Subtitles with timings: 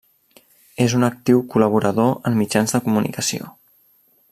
[0.85, 3.53] És un actiu col·laborador en mitjans de comunicació.